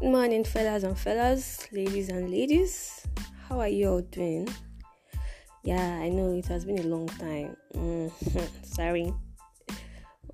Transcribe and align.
Morning, 0.00 0.44
fellas 0.44 0.84
and 0.84 0.96
fellas, 0.96 1.66
ladies 1.72 2.08
and 2.08 2.30
ladies. 2.30 3.04
How 3.48 3.58
are 3.58 3.68
you 3.68 3.88
all 3.88 4.00
doing? 4.00 4.48
Yeah, 5.64 5.98
I 6.00 6.08
know 6.08 6.34
it 6.34 6.46
has 6.46 6.64
been 6.64 6.78
a 6.78 6.84
long 6.84 7.08
time. 7.08 7.56
Mm, 7.74 8.12
sorry. 8.64 9.12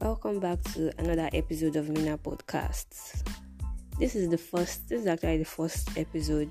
Welcome 0.03 0.39
back 0.39 0.63
to 0.75 0.93
another 0.99 1.31
episode 1.33 1.77
of 1.77 1.89
Mina 1.89 2.19
Podcasts. 2.19 3.27
This 3.99 4.15
is 4.15 4.29
the 4.29 4.37
first, 4.37 4.87
this 4.91 5.01
is 5.01 5.07
actually 5.07 5.39
the 5.39 5.47
first 5.47 5.97
episode, 5.97 6.51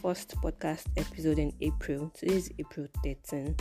first 0.00 0.36
podcast 0.40 0.86
episode 0.96 1.40
in 1.40 1.52
April. 1.62 2.12
Today 2.14 2.36
is 2.36 2.50
April 2.60 2.86
13. 3.02 3.46
It 3.48 3.56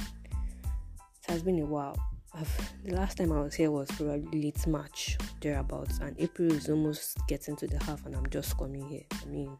has 1.27 1.41
been 1.41 1.57
a 1.57 1.65
while. 1.65 1.97
I've, 2.35 2.73
the 2.83 2.95
last 2.95 3.17
time 3.17 3.31
I 3.31 3.41
was 3.41 3.53
here 3.53 3.69
was 3.69 3.87
probably 3.91 4.41
late 4.41 4.65
March, 4.65 5.17
thereabouts, 5.39 5.99
and 5.99 6.15
April 6.19 6.51
is 6.51 6.67
almost 6.67 7.17
getting 7.27 7.55
to 7.57 7.67
the 7.67 7.83
half, 7.83 8.05
and 8.05 8.15
I'm 8.15 8.27
just 8.29 8.57
coming 8.57 8.87
here. 8.87 9.03
I 9.21 9.25
mean, 9.25 9.55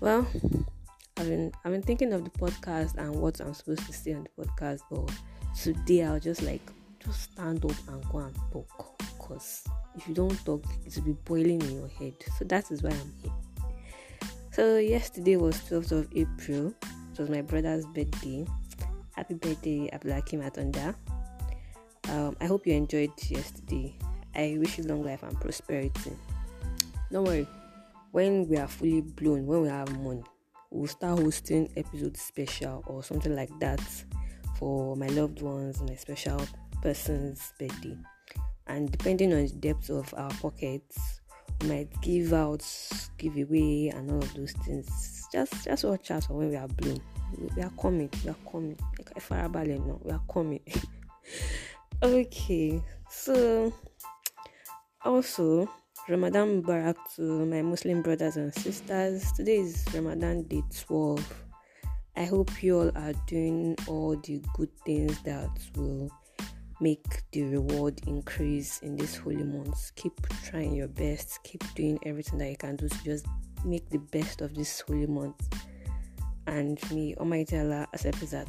well, 0.00 0.26
I've 1.16 1.28
been 1.28 1.52
I've 1.64 1.72
been 1.72 1.82
thinking 1.82 2.12
of 2.12 2.24
the 2.24 2.30
podcast 2.30 2.96
and 2.96 3.14
what 3.14 3.40
I'm 3.40 3.54
supposed 3.54 3.86
to 3.86 3.92
say 3.92 4.14
on 4.14 4.24
the 4.24 4.44
podcast, 4.44 4.80
but 4.90 5.10
today 5.60 6.02
I'll 6.04 6.18
just 6.18 6.42
like 6.42 6.62
just 6.98 7.32
stand 7.32 7.64
up 7.64 7.76
and 7.88 8.04
go 8.10 8.18
and 8.18 8.36
talk, 8.52 9.00
cause 9.18 9.64
if 9.96 10.08
you 10.08 10.14
don't 10.14 10.44
talk, 10.44 10.64
it 10.84 10.96
will 10.96 11.02
be 11.04 11.16
boiling 11.24 11.62
in 11.62 11.76
your 11.76 11.88
head. 11.88 12.14
So 12.38 12.44
that 12.46 12.70
is 12.72 12.82
why 12.82 12.90
I'm 12.90 13.12
here. 13.22 13.32
So 14.52 14.78
yesterday 14.78 15.36
was 15.36 15.56
12th 15.60 15.92
of 15.92 16.08
April. 16.16 16.74
It 17.12 17.18
was 17.18 17.30
my 17.30 17.42
brother's 17.42 17.86
birthday. 17.86 18.44
Happy 19.14 19.34
birthday, 19.34 19.88
Abdulakim 19.92 20.42
Atonda. 20.48 20.94
Um, 22.10 22.36
I 22.40 22.46
hope 22.46 22.66
you 22.66 22.72
enjoyed 22.74 23.12
yesterday. 23.28 23.94
I 24.34 24.56
wish 24.58 24.78
you 24.78 24.84
long 24.84 25.04
life 25.04 25.22
and 25.22 25.38
prosperity. 25.40 26.12
Don't 27.12 27.24
worry, 27.24 27.46
when 28.12 28.48
we 28.48 28.56
are 28.56 28.68
fully 28.68 29.02
blown, 29.02 29.46
when 29.46 29.62
we 29.62 29.68
have 29.68 29.94
money, 30.00 30.22
we'll 30.70 30.86
start 30.86 31.18
hosting 31.18 31.70
episode 31.76 32.16
special 32.16 32.82
or 32.86 33.02
something 33.02 33.34
like 33.36 33.50
that 33.60 33.80
for 34.58 34.96
my 34.96 35.06
loved 35.08 35.42
ones, 35.42 35.82
my 35.82 35.94
special 35.94 36.40
person's 36.82 37.52
birthday. 37.58 37.96
And 38.66 38.90
depending 38.90 39.32
on 39.32 39.46
the 39.46 39.52
depth 39.52 39.90
of 39.90 40.12
our 40.16 40.30
pockets, 40.30 41.20
we 41.60 41.68
might 41.68 42.00
give 42.00 42.32
out, 42.32 42.64
give 43.18 43.36
away, 43.36 43.92
and 43.94 44.10
all 44.10 44.18
of 44.18 44.34
those 44.34 44.52
things. 44.64 45.28
Just 45.32 45.64
just 45.64 45.84
watch 45.84 46.10
out 46.10 46.24
for 46.24 46.34
when 46.34 46.50
we 46.50 46.56
are 46.56 46.68
blown. 46.68 47.00
We 47.54 47.62
are 47.62 47.72
coming, 47.80 48.08
we 48.24 48.30
are 48.30 48.36
coming. 48.50 48.78
We 50.04 50.10
are 50.10 50.20
coming. 50.32 50.60
Okay, 52.00 52.80
so 53.10 53.72
also 55.04 55.68
Ramadan 56.08 56.62
Mubarak 56.62 56.94
to 57.16 57.44
my 57.44 57.60
Muslim 57.60 58.02
brothers 58.02 58.36
and 58.36 58.54
sisters. 58.54 59.32
Today 59.32 59.56
is 59.56 59.84
Ramadan 59.92 60.44
day 60.44 60.62
12. 60.86 61.18
I 62.16 62.24
hope 62.24 62.62
you 62.62 62.78
all 62.78 62.92
are 62.94 63.14
doing 63.26 63.74
all 63.88 64.14
the 64.14 64.40
good 64.54 64.70
things 64.86 65.20
that 65.22 65.50
will 65.74 66.08
make 66.80 67.24
the 67.32 67.42
reward 67.42 68.00
increase 68.06 68.78
in 68.78 68.94
this 68.94 69.16
holy 69.16 69.42
month. 69.42 69.90
Keep 69.96 70.24
trying 70.44 70.76
your 70.76 70.86
best, 70.86 71.42
keep 71.42 71.64
doing 71.74 71.98
everything 72.06 72.38
that 72.38 72.50
you 72.50 72.56
can 72.56 72.76
do 72.76 72.88
to 72.88 73.04
just 73.04 73.26
make 73.64 73.90
the 73.90 73.98
best 73.98 74.40
of 74.40 74.54
this 74.54 74.80
holy 74.82 75.08
month. 75.08 75.52
And 76.46 76.78
may 76.92 77.16
Almighty 77.16 77.58
Allah 77.58 77.88
accept 77.92 78.20
that 78.30 78.46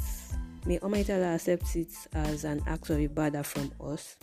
May 0.65 0.77
Almighty 0.79 1.13
Allah 1.13 1.35
accept 1.35 1.75
it 1.75 1.93
as 2.13 2.43
an 2.43 2.61
act 2.67 2.89
of 2.89 2.97
ibadah 2.97 3.45
from 3.45 3.71
us. 3.81 4.17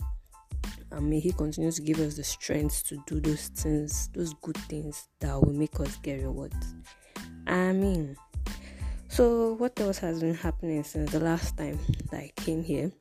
And 0.91 1.09
may 1.09 1.19
He 1.19 1.31
continue 1.31 1.71
to 1.71 1.81
give 1.81 1.99
us 1.99 2.15
the 2.15 2.23
strength 2.23 2.85
to 2.87 3.03
do 3.07 3.19
those 3.19 3.47
things, 3.47 4.09
those 4.13 4.33
good 4.41 4.57
things 4.69 5.07
that 5.19 5.33
will 5.33 5.53
make 5.53 5.79
us 5.79 5.97
get 5.97 6.21
rewards. 6.21 6.75
I 7.47 7.71
mean, 7.73 8.15
so 9.07 9.53
what 9.53 9.79
else 9.79 9.97
has 9.99 10.19
been 10.19 10.35
happening 10.35 10.83
since 10.83 11.11
the 11.11 11.19
last 11.19 11.57
time 11.57 11.79
that 12.11 12.17
I 12.17 12.31
came 12.35 12.63
here? 12.63 12.91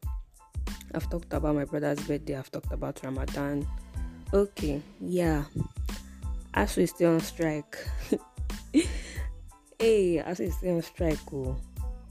I've 0.94 1.08
talked 1.10 1.32
about 1.32 1.54
my 1.54 1.64
brother's 1.64 2.00
birthday, 2.00 2.36
I've 2.36 2.50
talked 2.50 2.72
about 2.72 3.00
Ramadan. 3.04 3.66
Okay, 4.32 4.80
yeah. 5.00 5.44
ASUU 6.54 6.78
is 6.78 6.90
still 6.90 7.14
on 7.14 7.20
strike. 7.20 7.76
hey, 8.72 10.22
ASUU 10.24 10.40
is 10.40 10.56
still 10.56 10.76
on 10.76 10.82
strike, 10.82 11.18
oh 11.32 11.56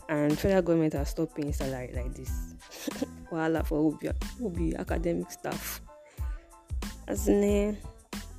and 0.10 0.38
federal 0.38 0.62
government 0.62 0.94
has 0.94 1.10
stopped 1.10 1.36
paying 1.36 1.54
salary 1.54 1.92
like 1.94 2.14
this. 2.14 2.30
Wahala 3.32 3.66
for 3.66 3.98
obi 4.42 4.76
academic 4.76 5.32
staff. 5.32 5.82
As 7.08 7.28
in 7.28 7.44
eh, 7.44 7.76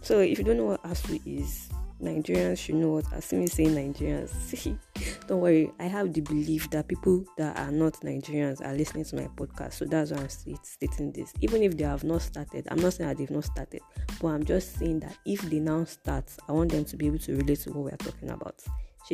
so 0.00 0.20
if 0.20 0.38
you 0.38 0.44
don't 0.44 0.56
know 0.56 0.66
what 0.66 0.82
ASUU 0.82 1.20
is 1.24 1.68
nigerians 2.02 2.58
should 2.58 2.74
know 2.74 2.90
what 2.90 3.04
asimi 3.06 3.48
saying 3.48 3.74
nigerians 3.74 4.78
don't 5.26 5.40
worry. 5.40 5.72
I 5.80 5.84
have 5.84 6.12
the 6.12 6.20
belief 6.20 6.68
that 6.70 6.88
people 6.88 7.24
that 7.38 7.58
are 7.58 7.70
not 7.70 7.94
nigerians 7.94 8.64
are 8.64 8.74
listening 8.74 9.04
to 9.04 9.16
my 9.16 9.28
podcast 9.28 9.74
so 9.74 9.84
that's 9.84 10.10
why 10.10 10.18
i'm 10.18 10.28
stating 10.28 11.12
this. 11.12 11.32
Even 11.40 11.62
if 11.62 11.76
they 11.76 11.84
have 11.84 12.04
not 12.04 12.22
started 12.22 12.66
i'm 12.70 12.78
not 12.78 12.92
saying 12.92 13.08
that 13.08 13.18
they've 13.18 13.30
not 13.30 13.44
started 13.44 13.80
but 14.20 14.28
i'm 14.28 14.44
just 14.44 14.78
saying 14.78 15.00
that 15.00 15.16
if 15.24 15.40
they 15.42 15.58
now 15.58 15.84
start 15.84 16.30
i 16.48 16.52
want 16.52 16.70
them 16.70 16.84
to 16.84 16.96
be 16.96 17.06
able 17.06 17.18
to 17.18 17.36
relate 17.36 17.60
to 17.60 17.72
what 17.72 17.84
we're 17.92 17.96
talking 17.96 18.30
about 18.30 18.62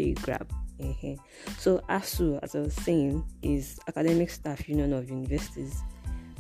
you 0.01 0.15
grab 0.17 0.51
uh-huh. 0.83 1.17
So 1.59 1.79
ASUU, 1.89 2.41
as 2.43 2.55
I 2.55 2.61
was 2.61 2.75
saying, 2.75 3.25
is 3.43 3.79
Academic 3.87 4.31
Staff 4.31 4.69
Union 4.69 4.93
of 4.93 5.09
Universities, 5.09 5.83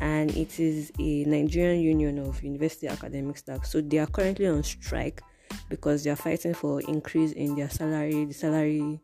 and 0.01 0.35
it 0.37 0.59
is 0.59 0.91
a 0.99 1.25
Nigerian 1.25 1.81
Union 1.81 2.19
of 2.19 2.43
University 2.43 2.89
Academic 2.89 3.39
Staff. 3.39 3.67
So 3.67 3.81
they 3.81 3.99
are 3.99 4.07
currently 4.07 4.47
on 4.47 4.63
strike 4.63 5.23
because 5.69 6.03
they 6.03 6.11
are 6.11 6.17
fighting 6.17 6.55
for 6.55 6.81
increase 6.83 7.33
in 7.33 7.55
their 7.55 7.71
salary. 7.71 8.25
The 8.25 8.35
salary. 8.35 9.01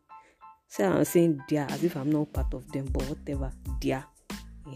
So 0.67 0.91
I'm 0.91 1.05
saying 1.05 1.41
they 1.49 1.57
are 1.57 1.69
as 1.69 1.83
if 1.83 1.95
I'm 1.95 2.11
not 2.11 2.33
part 2.33 2.53
of 2.53 2.69
them, 2.71 2.85
but 2.91 3.03
whatever, 3.03 3.51
they 3.81 3.91
are. 3.93 4.05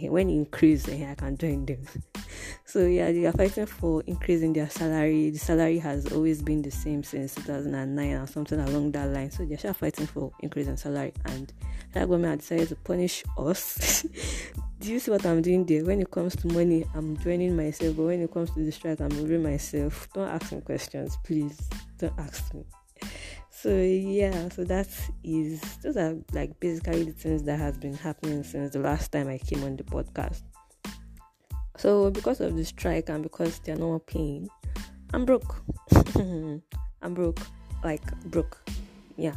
When 0.02 0.30
increase, 0.30 0.88
I 0.90 1.16
can 1.18 1.38
join 1.38 1.66
them. 1.66 1.86
so 2.66 2.86
yeah, 2.86 3.12
they 3.12 3.26
are 3.26 3.32
fighting 3.32 3.66
for 3.66 4.04
increasing 4.08 4.54
their 4.54 4.70
salary. 4.70 5.30
The 5.30 5.40
salary 5.40 5.80
has 5.80 6.12
always 6.12 6.42
been 6.42 6.62
the 6.62 6.72
same 6.72 7.04
since 7.04 7.36
2009 7.36 8.14
or 8.16 8.28
something 8.28 8.60
along 8.60 8.92
that 8.94 9.10
line. 9.10 9.32
So 9.32 9.46
they're 9.46 9.74
fighting 9.74 10.08
for 10.08 10.32
increasing 10.42 10.78
salary, 10.78 11.14
and 11.26 11.52
that 11.94 12.08
government 12.08 12.42
decided 12.42 12.70
to 12.70 12.76
punish 12.76 13.24
us. 13.38 14.06
Do 14.80 14.92
you 14.92 15.00
see 15.00 15.12
what 15.12 15.26
I'm 15.26 15.42
doing 15.42 15.66
there? 15.66 15.86
When 15.86 16.02
it 16.02 16.12
comes 16.12 16.36
to 16.38 16.48
money, 16.48 16.86
I'm 16.94 17.16
joining 17.18 17.56
myself, 17.56 17.96
but 17.96 18.04
when 18.04 18.22
it 18.22 18.34
comes 18.34 18.52
to 18.52 18.60
the 18.60 18.72
strike, 18.72 19.00
I'm 19.00 19.10
moving 19.10 19.42
myself. 19.42 20.10
Don't 20.14 20.28
ask 20.28 20.52
me 20.52 20.60
questions, 20.60 21.18
please. 21.24 21.70
Don't 21.98 22.14
ask 22.20 22.54
me. 22.54 22.66
So 23.64 23.74
yeah, 23.78 24.50
so 24.50 24.66
that 24.66 24.90
is 25.24 25.62
those 25.78 25.96
are 25.96 26.18
like 26.34 26.60
basically 26.60 27.04
the 27.04 27.14
things 27.14 27.44
that 27.44 27.58
has 27.58 27.78
been 27.78 27.94
happening 27.94 28.44
since 28.44 28.74
the 28.74 28.80
last 28.80 29.14
time 29.14 29.30
I 29.30 29.38
came 29.38 29.64
on 29.64 29.78
the 29.78 29.86
podcast. 29.86 30.42
So 31.78 32.12
because 32.12 32.42
of 32.42 32.58
the 32.58 32.66
strike 32.66 33.08
and 33.08 33.24
because 33.24 33.60
they're 33.60 33.78
not 33.78 34.06
paying, 34.06 34.50
I'm 35.14 35.24
broke. 35.24 35.64
I'm 36.16 37.14
broke, 37.14 37.40
like 37.86 38.04
broke. 38.26 38.62
Yeah. 39.16 39.36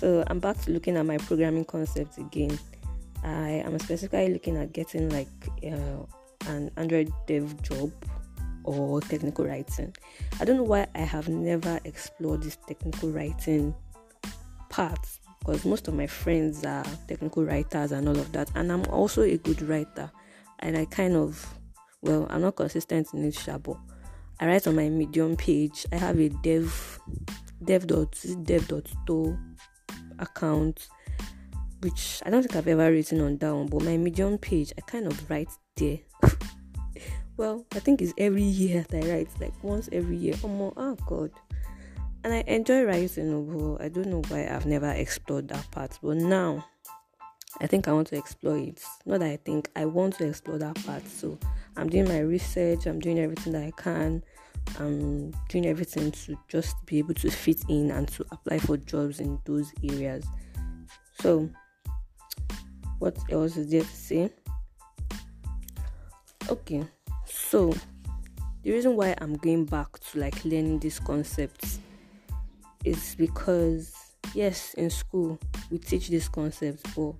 So 0.00 0.24
I'm 0.26 0.40
back 0.40 0.60
to 0.62 0.72
looking 0.72 0.96
at 0.96 1.06
my 1.06 1.18
programming 1.18 1.64
concepts 1.64 2.18
again. 2.18 2.58
I 3.22 3.62
am 3.64 3.78
specifically 3.78 4.32
looking 4.32 4.56
at 4.56 4.72
getting 4.72 5.10
like 5.10 5.28
uh, 5.62 6.48
an 6.48 6.72
Android 6.76 7.12
dev 7.28 7.62
job 7.62 7.92
or 8.64 9.00
technical 9.00 9.44
writing. 9.46 9.94
I 10.40 10.44
don't 10.44 10.56
know 10.56 10.64
why 10.64 10.86
I 10.94 11.00
have 11.00 11.28
never 11.28 11.78
explored 11.84 12.42
this 12.42 12.56
technical 12.66 13.10
writing 13.10 13.74
part 14.68 15.06
because 15.38 15.64
most 15.64 15.88
of 15.88 15.94
my 15.94 16.06
friends 16.06 16.64
are 16.64 16.84
technical 17.06 17.44
writers 17.44 17.92
and 17.92 18.08
all 18.08 18.18
of 18.18 18.32
that, 18.32 18.50
and 18.54 18.72
I'm 18.72 18.84
also 18.86 19.22
a 19.22 19.36
good 19.36 19.60
writer 19.62 20.10
and 20.60 20.76
I 20.76 20.86
kind 20.86 21.14
of, 21.14 21.58
well, 22.00 22.26
I'm 22.30 22.40
not 22.40 22.56
consistent 22.56 23.12
in 23.12 23.24
it, 23.24 23.38
but 23.62 23.76
I 24.40 24.46
write 24.46 24.66
on 24.66 24.76
my 24.76 24.88
Medium 24.88 25.36
page. 25.36 25.86
I 25.92 25.96
have 25.96 26.18
a 26.18 26.28
dev, 26.28 26.98
dev 27.62 27.86
dot 27.86 28.18
dev 28.42 28.66
dot 28.66 28.90
to 29.06 29.38
account, 30.18 30.88
which 31.80 32.22
I 32.24 32.30
don't 32.30 32.42
think 32.42 32.56
I've 32.56 32.68
ever 32.68 32.90
written 32.90 33.20
on 33.20 33.36
that 33.38 33.54
one, 33.54 33.66
but 33.66 33.82
my 33.82 33.96
Medium 33.96 34.38
page, 34.38 34.72
I 34.78 34.80
kind 34.80 35.06
of 35.06 35.30
write 35.30 35.50
there. 35.76 35.98
well, 37.36 37.64
I 37.72 37.80
think 37.80 38.00
it's 38.00 38.12
every 38.18 38.42
year 38.42 38.84
that 38.88 39.04
I 39.04 39.10
write, 39.10 39.28
like 39.40 39.54
once 39.62 39.88
every 39.92 40.16
year. 40.16 40.34
Oh, 40.44 40.48
more, 40.48 40.72
oh 40.76 40.96
God. 41.06 41.30
And 42.22 42.32
I 42.32 42.44
enjoy 42.46 42.84
writing, 42.84 43.34
oh, 43.34 43.76
but 43.76 43.84
I 43.84 43.88
don't 43.88 44.06
know 44.06 44.22
why 44.28 44.48
I've 44.48 44.66
never 44.66 44.90
explored 44.90 45.48
that 45.48 45.70
part. 45.70 45.98
But 46.02 46.16
now 46.16 46.64
I 47.60 47.66
think 47.66 47.88
I 47.88 47.92
want 47.92 48.08
to 48.08 48.16
explore 48.16 48.58
it. 48.58 48.82
Not 49.04 49.20
that 49.20 49.30
I 49.30 49.36
think 49.36 49.70
I 49.76 49.84
want 49.84 50.14
to 50.18 50.26
explore 50.26 50.58
that 50.58 50.76
part. 50.86 51.06
So 51.06 51.38
I'm 51.76 51.88
doing 51.88 52.08
my 52.08 52.20
research, 52.20 52.86
I'm 52.86 53.00
doing 53.00 53.18
everything 53.18 53.52
that 53.52 53.64
I 53.64 53.72
can. 53.76 54.22
I'm 54.78 55.30
doing 55.48 55.66
everything 55.66 56.10
to 56.10 56.38
just 56.48 56.74
be 56.86 56.98
able 56.98 57.14
to 57.14 57.30
fit 57.30 57.64
in 57.68 57.90
and 57.90 58.08
to 58.08 58.24
apply 58.32 58.58
for 58.58 58.76
jobs 58.76 59.20
in 59.20 59.38
those 59.44 59.72
areas. 59.88 60.24
So, 61.20 61.48
what 62.98 63.16
else 63.30 63.56
is 63.56 63.70
there 63.70 63.82
to 63.82 63.86
say? 63.86 64.30
Okay, 66.48 66.84
so 67.50 67.74
the 68.62 68.72
reason 68.72 68.96
why 68.96 69.14
I'm 69.18 69.36
going 69.36 69.64
back 69.66 69.98
to 69.98 70.18
like 70.18 70.44
learning 70.44 70.78
these 70.78 70.98
concepts 70.98 71.78
is 72.84 73.14
because 73.16 73.92
yes, 74.34 74.74
in 74.74 74.90
school 74.90 75.38
we 75.70 75.78
teach 75.78 76.08
these 76.08 76.28
concepts, 76.28 76.82
but 76.94 77.14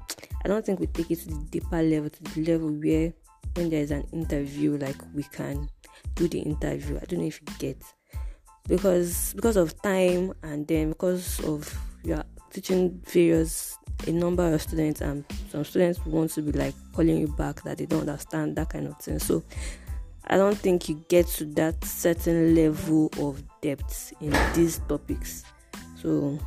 I 0.45 0.49
don't 0.49 0.65
think 0.65 0.81
we 0.81 0.87
take 0.87 1.11
it 1.11 1.21
to 1.21 1.29
the 1.29 1.47
deeper 1.51 1.83
level, 1.83 2.11
to 2.11 2.23
the 2.23 2.45
level 2.45 2.71
where 2.71 3.13
when 3.55 3.71
there 3.71 3.81
is 3.81 3.91
an 3.91 4.07
interview, 4.13 4.77
like 4.79 4.97
we 5.15 5.23
can 5.25 5.69
do 6.15 6.29
the 6.29 6.41
interview. 6.41 6.97
I 6.97 7.05
don't 7.05 7.21
know 7.21 7.27
if 7.27 7.41
you 7.41 7.47
get 7.59 7.83
because 8.67 9.35
because 9.35 9.57
of 9.57 9.81
time 9.83 10.33
and 10.43 10.67
then 10.67 10.91
because 10.91 11.41
of 11.45 11.73
you 12.03 12.15
are 12.15 12.25
teaching 12.53 13.01
various 13.05 13.79
a 14.07 14.13
number 14.13 14.53
of 14.53 14.61
students 14.61 15.01
and 15.01 15.25
some 15.51 15.65
students 15.65 16.05
want 16.05 16.31
to 16.31 16.43
be 16.43 16.53
like 16.53 16.75
calling 16.93 17.19
you 17.19 17.29
back 17.29 17.63
that 17.63 17.79
they 17.79 17.87
don't 17.87 18.09
understand 18.09 18.57
that 18.57 18.69
kind 18.69 18.87
of 18.87 18.99
thing. 18.99 19.19
So 19.19 19.43
I 20.27 20.37
don't 20.37 20.57
think 20.57 20.89
you 20.89 21.05
get 21.09 21.27
to 21.29 21.45
that 21.47 21.85
certain 21.85 22.55
level 22.55 23.11
of 23.21 23.43
depth 23.61 24.13
in 24.21 24.35
these 24.55 24.79
topics. 24.89 25.45
So 25.97 26.39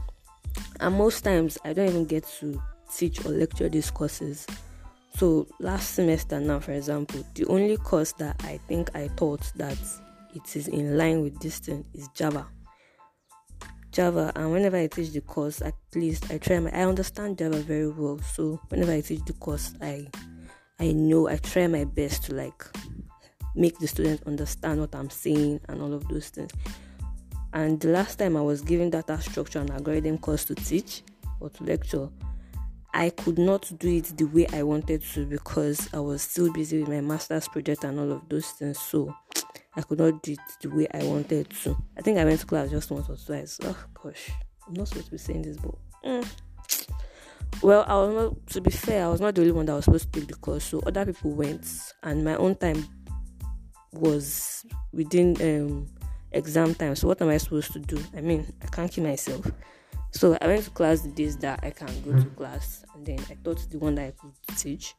and 0.80 0.96
most 0.96 1.24
times 1.24 1.58
I 1.64 1.74
don't 1.74 1.88
even 1.88 2.06
get 2.06 2.26
to 2.40 2.62
teach 2.96 3.24
or 3.26 3.30
lecture 3.30 3.70
these 3.70 3.92
courses. 3.92 4.48
So 5.16 5.48
last 5.60 5.94
semester 5.96 6.40
now 6.40 6.60
for 6.60 6.72
example, 6.72 7.24
the 7.36 7.46
only 7.46 7.78
course 7.78 8.14
that 8.14 8.42
I 8.44 8.60
think 8.68 8.96
I 8.96 9.10
taught 9.16 9.52
that 9.56 9.78
it 10.36 10.56
is 10.56 10.68
in 10.68 10.98
line 10.98 11.22
with 11.22 11.40
this 11.40 11.60
thing 11.60 11.86
is 11.94 12.08
Java. 12.16 12.48
Java 13.92 14.32
and 14.36 14.52
whenever 14.52 14.78
I 14.78 14.88
teach 14.88 15.12
the 15.12 15.22
course 15.22 15.62
at 15.62 15.74
least 15.96 16.32
I 16.32 16.38
try 16.38 16.60
my 16.60 16.70
I 16.72 16.84
understand 16.84 17.38
Java 17.38 17.58
very 17.60 17.90
well. 17.90 18.20
So 18.20 18.60
whenever 18.70 18.92
I 18.92 19.02
teach 19.02 19.24
the 19.26 19.34
course 19.34 19.74
I 19.82 20.08
I 20.80 20.92
know 20.92 21.28
I 21.28 21.38
try 21.38 21.68
my 21.68 21.84
best 21.84 22.24
to 22.26 22.36
like 22.36 22.64
make 23.58 23.78
the 23.80 23.88
students 23.88 24.24
understand 24.26 24.80
what 24.80 24.94
I'm 24.96 25.10
saying 25.10 25.62
and 25.68 25.82
all 25.82 25.94
of 25.94 26.08
those 26.08 26.30
things. 26.30 26.52
And 27.54 27.80
the 27.80 27.90
last 27.90 28.18
time 28.18 28.38
I 28.38 28.42
was 28.42 28.62
given 28.62 28.90
data 28.90 29.20
structure 29.20 29.60
and 29.60 29.72
algorithm 29.72 30.18
course 30.18 30.46
to 30.46 30.56
teach 30.56 31.02
or 31.40 31.50
to 31.50 31.64
lecture, 31.64 32.10
I 32.94 33.10
could 33.10 33.38
not 33.38 33.72
do 33.78 33.90
it 33.90 34.18
the 34.18 34.26
way 34.26 34.48
I 34.54 34.64
wanted 34.64 35.02
to 35.14 35.26
because 35.26 35.90
I 35.94 36.00
was 36.00 36.22
still 36.22 36.52
busy 36.52 36.80
with 36.80 36.90
my 36.90 37.02
master's 37.02 37.48
project 37.48 37.84
and 37.84 38.00
all 38.00 38.12
of 38.12 38.28
those 38.30 38.48
things. 38.48 38.80
So 38.80 39.14
I 39.76 39.82
could 39.82 40.00
not 40.00 40.24
do 40.24 40.34
it 40.34 40.40
the 40.62 40.70
way 40.70 40.88
I 40.94 41.04
wanted 41.04 41.50
to. 41.64 41.78
I 41.98 42.02
think 42.02 42.18
I 42.18 42.26
went 42.26 42.40
to 42.40 42.46
class 42.46 42.70
just 42.70 42.90
once 42.90 43.10
or 43.10 43.18
twice. 43.18 43.60
Oh 43.64 43.78
gosh, 44.04 44.32
I'm 44.68 44.74
not 44.74 44.88
supposed 44.88 45.06
to 45.06 45.12
be 45.12 45.18
saying 45.18 45.44
this, 45.44 45.58
but 45.58 45.76
mm. 46.04 46.28
well, 47.62 47.86
I 47.88 47.94
was 47.94 48.16
not. 48.16 48.48
To 48.48 48.62
be 48.62 48.72
fair, 48.72 49.06
I 49.06 49.10
was 49.10 49.22
not 49.22 49.36
the 49.36 49.42
only 49.42 49.54
one 49.54 49.68
that 49.68 49.76
was 49.76 49.86
supposed 49.86 50.12
to 50.12 50.20
take 50.20 50.30
the 50.30 50.36
course, 50.36 50.64
so 50.64 50.80
other 50.80 51.06
people 51.06 51.32
went, 51.32 51.68
and 52.02 52.26
my 52.26 52.36
own 52.36 52.56
time 52.56 52.84
was 54.00 54.66
within 54.94 55.36
um 55.42 55.88
exam 56.32 56.76
time. 56.76 56.96
So 56.96 57.08
what 57.08 57.22
am 57.22 57.30
I 57.30 57.38
supposed 57.38 57.74
to 57.74 57.80
do? 57.80 58.02
I 58.16 58.22
mean, 58.22 58.46
I 58.62 58.68
can't 58.68 58.92
kill 58.92 59.04
myself. 59.04 59.50
So 60.12 60.38
I 60.42 60.48
went 60.48 60.64
to 60.64 60.70
class 60.72 61.02
the 61.02 61.10
days 61.10 61.38
that 61.38 61.60
I 61.64 61.72
can 61.72 61.90
go 62.02 62.18
to 62.18 62.30
class, 62.32 62.84
and 62.96 63.06
then 63.06 63.20
I 63.30 63.36
thought 63.44 63.60
the 63.70 63.78
one 63.78 63.96
that 63.96 64.08
I 64.08 64.12
could 64.12 64.58
teach. 64.58 64.96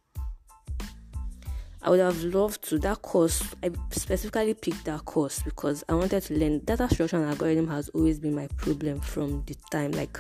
I 1.81 1.91
would 1.91 2.01
have 2.01 2.23
loved 2.25 2.69
to 2.69 2.79
that 2.81 3.03
course. 3.03 3.43
I 3.63 3.71
specifically 3.93 4.53
picked 4.55 4.85
that 4.87 5.05
course 5.05 5.41
because 5.43 5.85
I 5.89 5.95
wanted 5.95 6.23
to 6.25 6.35
learn 6.35 6.59
data 6.65 6.89
structure 6.93 7.17
and 7.17 7.27
algorithm 7.27 7.69
has 7.69 7.89
always 7.91 8.19
been 8.19 8.35
my 8.35 8.49
problem 8.57 9.01
from 9.01 9.45
the 9.47 9.55
time. 9.71 9.93
Like 9.93 10.19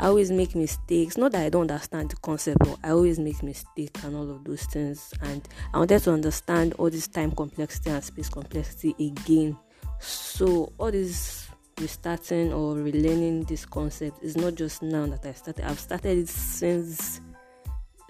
I 0.00 0.06
always 0.06 0.30
make 0.30 0.54
mistakes. 0.54 1.16
Not 1.16 1.32
that 1.32 1.44
I 1.44 1.48
don't 1.48 1.70
understand 1.70 2.10
the 2.10 2.16
concept, 2.16 2.58
but 2.60 2.78
I 2.84 2.90
always 2.90 3.18
make 3.18 3.42
mistakes 3.42 4.04
and 4.04 4.14
all 4.14 4.30
of 4.30 4.44
those 4.44 4.64
things. 4.64 5.12
And 5.22 5.46
I 5.74 5.78
wanted 5.78 6.02
to 6.02 6.12
understand 6.12 6.74
all 6.74 6.90
this 6.90 7.08
time 7.08 7.32
complexity 7.32 7.90
and 7.90 8.04
space 8.04 8.28
complexity 8.28 8.94
again 8.98 9.56
so 10.00 10.72
all 10.78 10.90
this 10.90 11.48
restarting 11.80 12.52
or 12.52 12.74
relearning 12.74 13.46
this 13.46 13.64
concept 13.64 14.22
is 14.22 14.36
not 14.36 14.54
just 14.54 14.82
now 14.82 15.06
that 15.06 15.24
I 15.24 15.32
started. 15.32 15.64
I've 15.64 15.78
started 15.78 16.18
it 16.18 16.28
since 16.28 17.20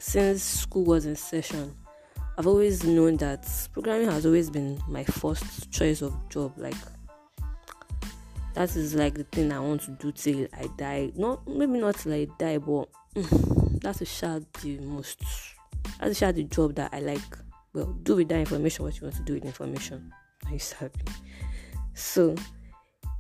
since 0.01 0.43
school 0.43 0.85
was 0.85 1.07
in 1.07 1.17
session. 1.17 1.75
I've 2.37 2.47
always 2.47 2.85
known 2.85 3.17
that 3.17 3.49
programming 3.73 4.11
has 4.11 4.25
always 4.25 4.49
been 4.49 4.81
my 4.89 5.03
first 5.05 5.71
choice 5.71 6.03
of 6.03 6.15
job. 6.29 6.53
Like 6.57 6.77
that 8.59 8.75
is 8.75 8.93
like 8.93 9.15
the 9.15 9.23
thing 9.23 9.53
I 9.53 9.61
want 9.61 9.83
to 9.83 9.93
do 9.93 10.11
till 10.11 10.49
I 10.53 10.67
die. 10.77 11.13
Not 11.15 11.47
maybe 11.47 11.79
not 11.79 11.95
till 11.95 12.13
I 12.13 12.27
die, 12.41 12.59
but 12.59 12.89
mm, 13.15 13.81
that's 13.81 14.01
a 14.01 14.05
share 14.05 14.41
the 14.63 14.79
most. 14.81 15.23
That's 16.01 16.11
a 16.11 16.15
share 16.15 16.33
the 16.33 16.43
job 16.43 16.75
that 16.75 16.93
I 16.93 16.99
like. 16.99 17.39
Well, 17.73 17.97
do 18.03 18.17
with 18.17 18.29
that 18.31 18.41
information 18.41 18.85
what 18.85 18.97
you 18.97 19.05
want 19.05 19.15
to 19.15 19.23
do 19.23 19.35
with 19.35 19.45
information. 19.45 20.13
Are 20.47 20.53
you 20.53 20.59
happy? 20.77 21.05
So, 21.95 22.35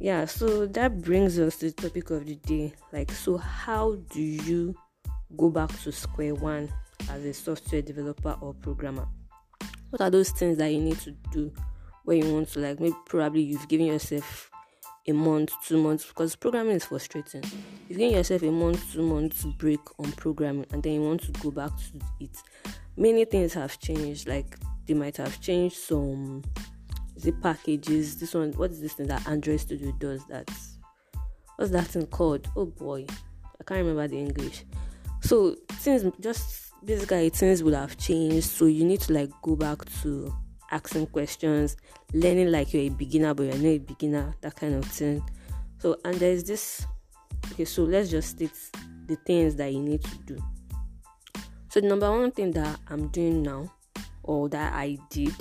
yeah, 0.00 0.24
so 0.24 0.66
that 0.66 1.02
brings 1.02 1.38
us 1.38 1.58
to 1.58 1.66
the 1.66 1.82
topic 1.82 2.10
of 2.10 2.26
the 2.26 2.34
day. 2.34 2.72
Like, 2.92 3.12
so 3.12 3.36
how 3.36 3.94
do 4.10 4.20
you 4.20 4.74
go 5.36 5.50
back 5.50 5.70
to 5.82 5.92
square 5.92 6.34
one 6.34 6.68
as 7.10 7.24
a 7.24 7.32
software 7.32 7.82
developer 7.82 8.36
or 8.40 8.54
programmer? 8.54 9.06
What 9.90 10.00
are 10.00 10.10
those 10.10 10.30
things 10.30 10.58
that 10.58 10.72
you 10.72 10.80
need 10.80 10.98
to 11.00 11.12
do 11.30 11.52
when 12.04 12.24
you 12.24 12.34
want 12.34 12.48
to, 12.54 12.58
like, 12.58 12.80
maybe 12.80 12.96
probably 13.06 13.42
you've 13.42 13.68
given 13.68 13.86
yourself 13.86 14.50
a 15.08 15.12
month, 15.12 15.52
two 15.66 15.82
months, 15.82 16.06
because 16.06 16.36
programming 16.36 16.76
is 16.76 16.84
frustrating. 16.84 17.42
You've 17.88 17.98
given 17.98 18.14
yourself 18.14 18.42
a 18.42 18.50
month, 18.50 18.92
two 18.92 19.02
months 19.02 19.44
break 19.58 19.80
on 19.98 20.12
programming, 20.12 20.66
and 20.72 20.82
then 20.82 20.92
you 20.92 21.02
want 21.02 21.22
to 21.22 21.32
go 21.40 21.50
back 21.50 21.70
to 21.76 22.00
it. 22.20 22.36
Many 22.96 23.24
things 23.24 23.54
have 23.54 23.78
changed, 23.78 24.28
like, 24.28 24.56
they 24.86 24.94
might 24.94 25.16
have 25.16 25.40
changed 25.40 25.76
some 25.76 26.42
the 27.22 27.32
packages. 27.32 28.16
This 28.18 28.34
one, 28.34 28.52
what 28.52 28.70
is 28.70 28.80
this 28.80 28.94
thing 28.94 29.06
that 29.08 29.26
Android 29.28 29.60
Studio 29.60 29.92
does? 29.98 30.24
That 30.26 30.50
what's 31.56 31.70
that 31.72 31.86
thing 31.88 32.06
called? 32.06 32.48
Oh 32.56 32.66
boy, 32.66 33.06
I 33.08 33.64
can't 33.64 33.78
remember 33.78 34.08
the 34.08 34.18
English. 34.18 34.64
So 35.20 35.56
things 35.72 36.04
just 36.20 36.72
basically 36.84 37.28
things 37.30 37.62
will 37.62 37.74
have 37.74 37.96
changed. 37.96 38.46
So 38.48 38.66
you 38.66 38.84
need 38.84 39.00
to 39.02 39.12
like 39.12 39.30
go 39.42 39.56
back 39.56 39.84
to 40.02 40.32
asking 40.70 41.06
questions, 41.08 41.76
learning 42.12 42.50
like 42.50 42.72
you're 42.72 42.82
a 42.82 42.88
beginner 42.88 43.34
but 43.34 43.44
you're 43.44 43.56
not 43.56 43.64
a 43.66 43.78
beginner, 43.78 44.34
that 44.40 44.56
kind 44.56 44.74
of 44.74 44.84
thing. 44.84 45.22
So 45.78 45.96
and 46.04 46.14
there's 46.16 46.44
this. 46.44 46.86
Okay, 47.52 47.64
so 47.64 47.84
let's 47.84 48.10
just 48.10 48.30
state 48.30 48.58
the 49.06 49.16
things 49.16 49.54
that 49.56 49.72
you 49.72 49.80
need 49.80 50.02
to 50.02 50.18
do. 50.26 50.38
So 51.70 51.80
the 51.80 51.88
number 51.88 52.10
one 52.10 52.30
thing 52.30 52.50
that 52.52 52.78
I'm 52.88 53.08
doing 53.08 53.42
now, 53.42 53.72
or 54.22 54.48
that 54.48 54.72
I 54.72 54.98
did 55.10 55.34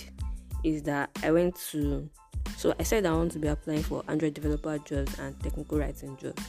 is 0.63 0.83
that 0.83 1.09
I 1.23 1.31
went 1.31 1.55
to 1.71 2.09
so 2.57 2.73
I 2.79 2.83
said 2.83 3.05
I 3.05 3.13
want 3.13 3.31
to 3.33 3.39
be 3.39 3.47
applying 3.47 3.83
for 3.83 4.03
Android 4.07 4.33
developer 4.33 4.79
jobs 4.79 5.19
and 5.19 5.39
technical 5.43 5.77
writing 5.77 6.17
jobs. 6.17 6.41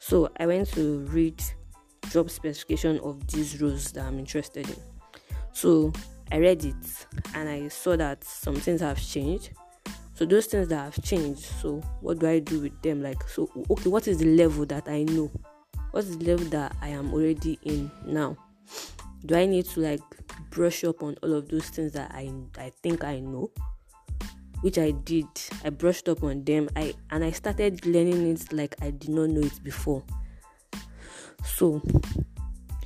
So 0.00 0.28
I 0.40 0.46
went 0.46 0.68
to 0.72 0.98
read 1.06 1.40
job 2.10 2.30
specification 2.30 2.98
of 3.00 3.24
these 3.28 3.60
roles 3.62 3.92
that 3.92 4.04
I'm 4.04 4.18
interested 4.18 4.68
in. 4.68 4.76
So 5.52 5.92
I 6.30 6.38
read 6.38 6.64
it 6.64 7.06
and 7.34 7.48
I 7.48 7.68
saw 7.68 7.96
that 7.96 8.24
some 8.24 8.56
things 8.56 8.80
have 8.80 9.00
changed. 9.00 9.50
So 10.14 10.26
those 10.26 10.46
things 10.46 10.68
that 10.68 10.76
have 10.76 11.02
changed, 11.02 11.40
so 11.40 11.80
what 12.00 12.18
do 12.18 12.28
I 12.28 12.38
do 12.38 12.60
with 12.60 12.80
them? 12.82 13.02
Like 13.02 13.28
so 13.28 13.50
okay, 13.70 13.88
what 13.88 14.06
is 14.06 14.18
the 14.18 14.36
level 14.36 14.66
that 14.66 14.88
I 14.88 15.02
know? 15.04 15.30
What's 15.90 16.16
the 16.16 16.24
level 16.24 16.46
that 16.50 16.76
I 16.80 16.88
am 16.88 17.12
already 17.12 17.58
in 17.64 17.90
now? 18.06 18.36
Do 19.24 19.36
I 19.36 19.46
need 19.46 19.66
to 19.66 19.80
like 19.80 20.02
brush 20.50 20.84
up 20.84 21.02
on 21.02 21.16
all 21.22 21.32
of 21.32 21.48
those 21.48 21.68
things 21.70 21.92
that 21.92 22.12
I 22.12 22.30
I 22.58 22.72
think 22.82 23.04
I 23.04 23.20
know, 23.20 23.50
which 24.60 24.78
I 24.78 24.92
did. 24.92 25.26
I 25.64 25.70
brushed 25.70 26.08
up 26.08 26.22
on 26.22 26.44
them. 26.44 26.68
I 26.76 26.94
and 27.10 27.24
I 27.24 27.30
started 27.30 27.84
learning 27.86 28.30
it 28.30 28.52
like 28.52 28.76
I 28.80 28.90
did 28.90 29.10
not 29.10 29.30
know 29.30 29.40
it 29.40 29.62
before. 29.64 30.04
So 31.44 31.82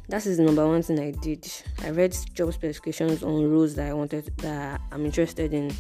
that 0.08 0.26
is 0.26 0.36
the 0.36 0.44
number 0.44 0.66
one 0.66 0.82
thing 0.82 1.00
I 1.00 1.10
did. 1.10 1.50
I 1.82 1.90
read 1.90 2.16
job 2.34 2.52
specifications 2.52 3.22
on 3.22 3.50
roles 3.50 3.75
that 3.75 3.88
I 3.88 3.92
wanted 3.92 4.30
that 4.38 4.80
I'm 4.92 5.04
interested 5.04 5.52
in 5.52 5.72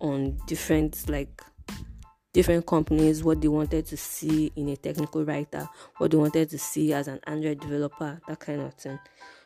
on 0.00 0.36
different 0.46 1.08
like 1.08 1.42
different 2.34 2.66
companies 2.66 3.22
what 3.22 3.40
they 3.40 3.48
wanted 3.48 3.86
to 3.86 3.96
see 3.96 4.52
in 4.56 4.68
a 4.68 4.76
technical 4.76 5.24
writer, 5.24 5.68
what 5.98 6.10
they 6.10 6.16
wanted 6.16 6.50
to 6.50 6.58
see 6.58 6.92
as 6.92 7.06
an 7.08 7.20
Android 7.26 7.60
developer, 7.60 8.20
that 8.26 8.40
kind 8.40 8.60
of 8.60 8.74
thing. 8.74 8.98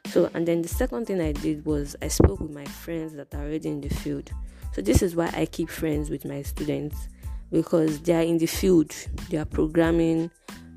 So, 0.06 0.30
and 0.32 0.48
then 0.48 0.62
the 0.62 0.68
second 0.68 1.06
thing 1.06 1.20
I 1.20 1.32
did 1.32 1.66
was 1.66 1.94
I 2.00 2.08
spoke 2.08 2.40
with 2.40 2.50
my 2.50 2.64
friends 2.64 3.12
that 3.14 3.34
are 3.34 3.42
already 3.42 3.68
in 3.68 3.82
the 3.82 3.90
field. 3.90 4.30
So, 4.72 4.80
this 4.80 5.02
is 5.02 5.14
why 5.14 5.30
I 5.34 5.44
keep 5.44 5.68
friends 5.68 6.08
with 6.08 6.24
my 6.24 6.40
students 6.42 7.08
because 7.52 8.00
they 8.00 8.14
are 8.14 8.22
in 8.22 8.38
the 8.38 8.46
field, 8.46 8.94
they 9.28 9.36
are 9.36 9.44
programming, 9.44 10.30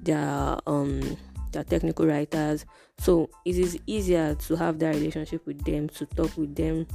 they 0.04 0.13
are 0.13 0.60
um, 0.68 1.18
they 1.51 1.60
are 1.60 1.63
technical 1.63 2.05
writers. 2.05 2.65
So, 3.00 3.29
it 3.46 3.58
is 3.58 3.79
easier 3.88 4.36
to 4.36 4.55
have 4.55 4.79
that 4.79 4.96
relationship 4.96 5.46
with 5.46 5.63
them, 5.63 5.89
to 5.89 6.05
talk 6.05 6.36
with 6.38 6.55
them. 6.55 6.88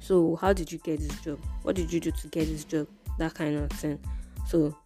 So, 0.00 0.36
how 0.36 0.52
did 0.52 0.70
you 0.70 0.78
get 0.78 1.00
this 1.00 1.18
job? 1.20 1.40
What 1.62 1.76
did 1.76 1.92
you 1.92 2.00
do 2.00 2.10
to 2.10 2.28
get 2.28 2.46
this 2.46 2.64
job? 2.64 2.86
That 3.18 3.34
kind 3.34 3.56
of 3.56 3.70
thing. 3.72 3.98
So, 4.46 4.76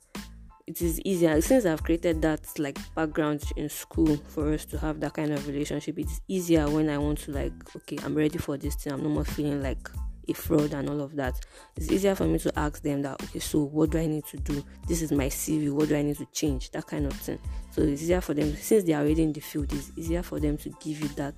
it 0.67 0.81
is 0.83 1.01
easier 1.01 1.41
since 1.41 1.67
I've 1.67 1.83
created 1.83 2.23
that 2.23 2.41
like 2.59 2.79
background 2.95 3.43
in 3.57 3.69
school 3.69 4.17
for 4.29 4.53
us 4.53 4.65
to 4.67 4.79
have 4.79 5.01
that 5.01 5.15
kind 5.15 5.33
of 5.33 5.47
relationship. 5.49 5.99
It's 5.99 6.21
easier 6.29 6.71
when 6.71 6.89
I 6.89 6.97
want 6.97 7.19
to 7.21 7.33
like, 7.33 7.53
okay, 7.75 7.99
I'm 8.05 8.15
ready 8.15 8.39
for 8.39 8.57
this 8.57 8.77
thing. 8.77 8.93
I'm 8.93 9.03
no 9.03 9.09
more 9.09 9.25
feeling 9.25 9.63
like 9.63 9.91
a 10.31 10.35
fraud 10.35 10.73
and 10.73 10.89
all 10.89 11.01
of 11.01 11.17
that. 11.17 11.41
It's 11.77 11.91
easier 11.91 12.15
for 12.15 12.25
me 12.25 12.39
to 12.41 12.59
ask 12.59 12.83
them 12.83 13.03
that, 13.03 13.23
okay, 13.23 13.39
so 13.39 13.61
what 13.61 13.91
do 13.91 13.99
I 13.99 14.07
need 14.07 14.25
to 14.27 14.37
do? 14.39 14.65
This 14.87 15.03
is 15.03 15.13
my 15.13 15.27
CV, 15.27 15.71
what 15.71 15.89
do 15.89 15.97
I 15.97 16.03
need 16.03 16.17
to 16.17 16.27
change? 16.27 16.71
That 16.71 16.87
kind 16.87 17.07
of 17.07 17.13
thing. 17.13 17.39
So 17.73 17.83
it's 17.83 18.03
easier 18.03 18.21
for 18.21 18.35
them, 18.35 18.55
since 18.57 18.85
they 18.85 18.93
are 18.93 19.03
already 19.03 19.23
in 19.23 19.33
the 19.33 19.41
field, 19.41 19.73
it's 19.73 19.93
easier 19.97 20.23
for 20.23 20.41
them 20.41 20.57
to 20.59 20.71
give 20.81 21.01
you 21.01 21.09
that 21.09 21.37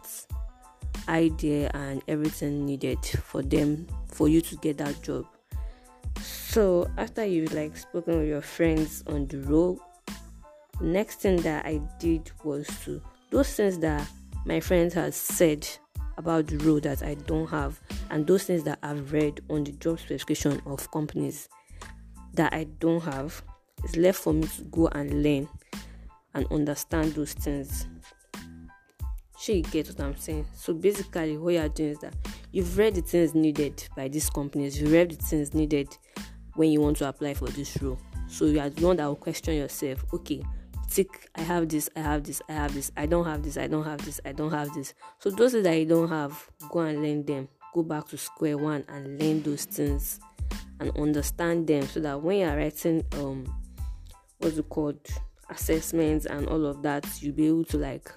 idea 1.08 1.70
and 1.74 2.02
everything 2.08 2.66
needed 2.66 2.98
for 3.04 3.42
them, 3.42 3.86
for 4.08 4.28
you 4.28 4.40
to 4.40 4.56
get 4.56 4.78
that 4.78 5.02
job. 5.02 5.26
So 6.20 6.90
after 6.98 7.24
you've 7.24 7.54
like 7.54 7.76
spoken 7.76 8.18
with 8.18 8.28
your 8.28 8.42
friends 8.42 9.02
on 9.06 9.26
the 9.26 9.38
road 9.38 9.78
next 10.82 11.20
thing 11.20 11.36
that 11.42 11.64
I 11.64 11.80
did 11.98 12.30
was 12.44 12.66
to 12.84 13.00
those 13.30 13.54
things 13.54 13.78
that 13.78 14.06
my 14.44 14.60
friends 14.60 14.94
had 14.94 15.14
said 15.14 15.66
about 16.16 16.46
the 16.46 16.58
role 16.58 16.80
that 16.80 17.02
I 17.02 17.14
don't 17.14 17.48
have, 17.48 17.80
and 18.10 18.26
those 18.26 18.44
things 18.44 18.62
that 18.64 18.78
I've 18.82 19.12
read 19.12 19.40
on 19.48 19.64
the 19.64 19.72
job 19.72 19.98
specification 19.98 20.60
of 20.66 20.90
companies 20.90 21.48
that 22.34 22.52
I 22.52 22.64
don't 22.78 23.02
have, 23.02 23.42
it's 23.84 23.96
left 23.96 24.20
for 24.20 24.32
me 24.32 24.46
to 24.46 24.62
go 24.64 24.88
and 24.88 25.22
learn 25.22 25.48
and 26.34 26.46
understand 26.50 27.12
those 27.12 27.34
things. 27.34 27.86
Sure, 29.38 29.56
you 29.56 29.62
get 29.64 29.88
what 29.88 30.00
I'm 30.00 30.16
saying. 30.16 30.46
So 30.54 30.72
basically, 30.72 31.36
what 31.36 31.54
you're 31.54 31.68
doing 31.68 31.90
is 31.90 31.98
that 31.98 32.14
you've 32.52 32.78
read 32.78 32.94
the 32.94 33.02
things 33.02 33.34
needed 33.34 33.88
by 33.96 34.08
these 34.08 34.30
companies, 34.30 34.80
you've 34.80 34.92
read 34.92 35.10
the 35.10 35.16
things 35.16 35.52
needed 35.52 35.88
when 36.54 36.70
you 36.70 36.80
want 36.80 36.98
to 36.98 37.08
apply 37.08 37.34
for 37.34 37.48
this 37.48 37.80
role. 37.82 37.98
So 38.28 38.46
you 38.46 38.60
are 38.60 38.70
the 38.70 38.86
one 38.86 38.96
that 38.96 39.06
will 39.06 39.16
question 39.16 39.54
yourself, 39.56 40.04
okay, 40.14 40.42
tick, 40.94 41.28
I 41.34 41.42
have 41.42 41.68
this, 41.68 41.88
I 41.96 42.00
have 42.00 42.24
this, 42.24 42.42
I 42.48 42.52
have 42.52 42.74
this, 42.74 42.92
I 42.96 43.06
don't 43.06 43.24
have 43.24 43.42
this, 43.42 43.56
I 43.56 43.66
don't 43.66 43.84
have 43.84 44.04
this, 44.04 44.20
I 44.24 44.32
don't 44.32 44.50
have 44.50 44.72
this. 44.74 44.94
So 45.18 45.30
those 45.30 45.52
that 45.52 45.74
you 45.74 45.86
don't 45.86 46.08
have, 46.08 46.50
go 46.70 46.80
and 46.80 47.02
learn 47.02 47.24
them. 47.24 47.48
Go 47.74 47.82
back 47.82 48.08
to 48.08 48.18
square 48.18 48.58
one 48.58 48.84
and 48.88 49.20
learn 49.20 49.42
those 49.42 49.64
things 49.64 50.20
and 50.80 50.96
understand 50.98 51.66
them 51.66 51.86
so 51.86 52.00
that 52.00 52.20
when 52.20 52.40
you're 52.40 52.56
writing 52.56 53.04
um 53.12 53.44
what's 54.38 54.58
it 54.58 54.68
called 54.68 54.98
assessments 55.48 56.26
and 56.26 56.46
all 56.48 56.66
of 56.66 56.82
that, 56.82 57.06
you'll 57.22 57.34
be 57.34 57.46
able 57.46 57.64
to 57.64 57.78
like 57.78 58.10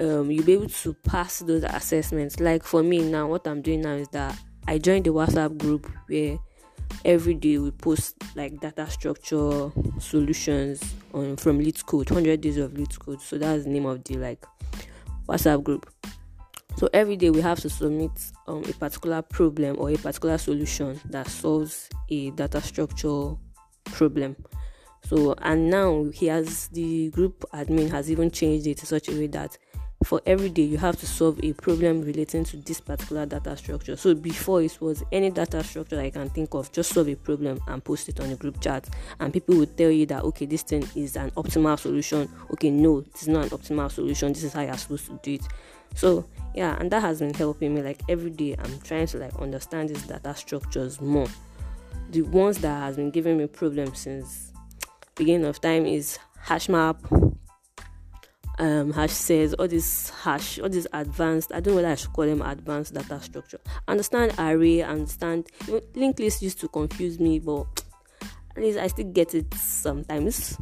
um 0.00 0.30
you'll 0.30 0.44
be 0.44 0.52
able 0.52 0.68
to 0.68 0.94
pass 0.94 1.40
those 1.40 1.64
assessments. 1.64 2.38
Like 2.38 2.62
for 2.62 2.82
me 2.82 2.98
now, 3.00 3.26
what 3.26 3.46
I'm 3.48 3.62
doing 3.62 3.80
now 3.80 3.94
is 3.94 4.08
that 4.08 4.38
I 4.68 4.78
joined 4.78 5.06
the 5.06 5.12
WhatsApp 5.12 5.58
group 5.58 5.90
where 6.06 6.38
every 7.04 7.34
day 7.34 7.58
we 7.58 7.70
post 7.70 8.16
like 8.34 8.60
data 8.60 8.88
structure 8.90 9.70
solutions 9.98 10.94
on 11.14 11.36
from 11.36 11.60
LeetCode 11.60 12.10
100 12.10 12.40
days 12.40 12.56
of 12.56 12.72
LeetCode 12.72 13.20
so 13.20 13.38
that's 13.38 13.64
the 13.64 13.70
name 13.70 13.86
of 13.86 14.02
the 14.04 14.16
like 14.16 14.44
whatsapp 15.28 15.62
group. 15.62 15.90
So 16.76 16.88
every 16.92 17.16
day 17.16 17.30
we 17.30 17.40
have 17.40 17.60
to 17.60 17.70
submit 17.70 18.10
um, 18.46 18.62
a 18.68 18.72
particular 18.74 19.22
problem 19.22 19.76
or 19.78 19.90
a 19.90 19.96
particular 19.96 20.36
solution 20.36 21.00
that 21.06 21.26
solves 21.26 21.88
a 22.10 22.30
data 22.30 22.60
structure 22.60 23.34
problem. 23.84 24.36
So 25.04 25.34
and 25.38 25.70
now 25.70 26.04
he 26.12 26.26
has 26.26 26.68
the 26.68 27.10
group 27.10 27.44
admin 27.54 27.90
has 27.90 28.10
even 28.10 28.30
changed 28.30 28.66
it 28.66 28.80
in 28.80 28.86
such 28.86 29.08
a 29.08 29.12
way 29.12 29.28
that 29.28 29.56
for 30.04 30.20
every 30.26 30.48
day 30.48 30.62
you 30.62 30.78
have 30.78 30.96
to 30.96 31.06
solve 31.06 31.42
a 31.42 31.52
problem 31.54 32.02
relating 32.02 32.44
to 32.44 32.56
this 32.58 32.80
particular 32.80 33.26
data 33.26 33.56
structure. 33.56 33.96
So 33.96 34.14
before 34.14 34.62
it 34.62 34.80
was 34.80 35.02
any 35.10 35.30
data 35.30 35.64
structure 35.64 35.98
i 35.98 36.10
can 36.10 36.28
think 36.28 36.54
of 36.54 36.70
just 36.72 36.92
solve 36.92 37.08
a 37.08 37.14
problem 37.16 37.60
and 37.66 37.82
post 37.82 38.08
it 38.08 38.20
on 38.20 38.30
a 38.30 38.36
group 38.36 38.60
chat. 38.60 38.88
And 39.18 39.32
people 39.32 39.56
would 39.56 39.76
tell 39.76 39.90
you 39.90 40.06
that 40.06 40.22
okay 40.24 40.46
this 40.46 40.62
thing 40.62 40.86
is 40.94 41.16
an 41.16 41.30
optimal 41.32 41.78
solution. 41.78 42.28
Okay 42.52 42.70
no 42.70 43.04
is 43.14 43.28
not 43.28 43.44
an 43.44 43.50
optimal 43.50 43.90
solution. 43.90 44.32
This 44.32 44.44
is 44.44 44.52
how 44.52 44.62
you're 44.62 44.76
supposed 44.76 45.06
to 45.06 45.18
do 45.22 45.34
it. 45.34 45.42
So 45.94 46.26
yeah 46.54 46.76
and 46.78 46.90
that 46.92 47.00
has 47.00 47.20
been 47.20 47.34
helping 47.34 47.74
me 47.74 47.82
like 47.82 48.00
every 48.08 48.30
day 48.30 48.56
i'm 48.58 48.78
trying 48.80 49.06
to 49.06 49.18
like 49.18 49.34
understand 49.40 49.88
these 49.88 50.02
data 50.02 50.34
structures 50.34 51.00
more. 51.00 51.28
The 52.10 52.22
ones 52.22 52.58
that 52.58 52.78
has 52.80 52.96
been 52.96 53.10
giving 53.10 53.38
me 53.38 53.46
problems 53.46 54.00
since 54.00 54.52
beginning 55.16 55.46
of 55.46 55.60
time 55.60 55.86
is 55.86 56.18
hashmap 56.44 57.25
um, 58.58 58.92
hash 58.92 59.12
sets, 59.12 59.52
all 59.54 59.68
this 59.68 60.10
hash, 60.10 60.58
all 60.58 60.68
this 60.68 60.86
advanced, 60.92 61.52
I 61.52 61.60
don't 61.60 61.72
know 61.72 61.76
whether 61.76 61.88
I 61.88 61.94
should 61.94 62.12
call 62.12 62.26
them 62.26 62.42
advanced 62.42 62.94
data 62.94 63.20
structure. 63.20 63.60
understand 63.88 64.34
array, 64.38 64.82
understand, 64.82 65.48
linked 65.94 66.20
list 66.20 66.42
used 66.42 66.60
to 66.60 66.68
confuse 66.68 67.20
me, 67.20 67.38
but 67.38 67.66
at 68.56 68.62
least 68.62 68.78
I 68.78 68.86
still 68.86 69.10
get 69.12 69.34
it 69.34 69.52
sometimes. 69.54 70.58